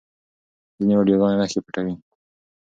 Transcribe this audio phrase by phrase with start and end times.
[0.77, 1.93] ځینې ویډیوګانې نښې پټوي.